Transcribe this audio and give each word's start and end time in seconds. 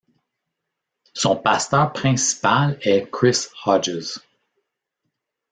Son 1.13 1.35
pasteur 1.35 1.93
principal 1.93 2.79
est 2.81 3.07
Chris 3.11 3.45
Hodges. 3.65 4.17